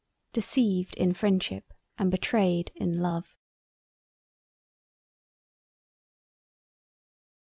[0.33, 1.61] "Deceived in Freindship
[1.95, 3.35] and Betrayed in Love."